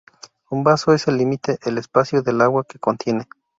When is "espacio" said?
1.77-2.23